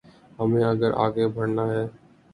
ہمیں 0.39 0.63
اگر 0.63 0.91
آگے 1.05 1.27
بڑھنا 1.35 1.63
ہے۔ 1.73 1.85